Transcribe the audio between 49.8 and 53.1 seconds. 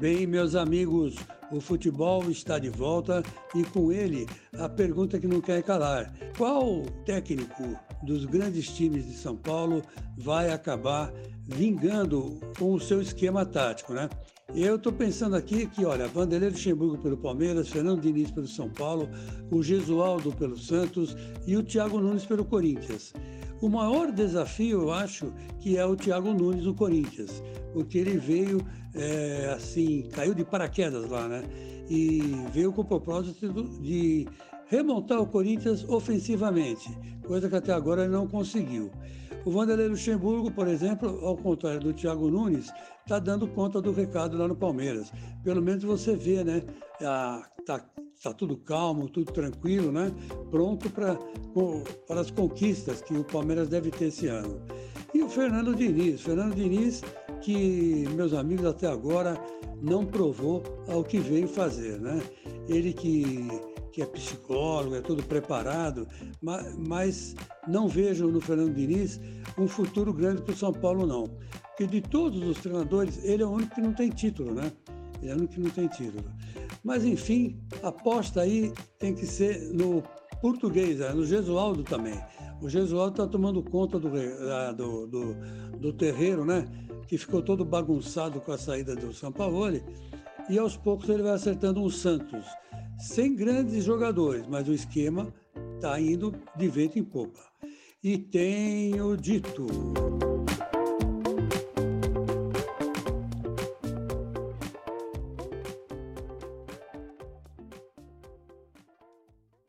né? Pronto para as conquistas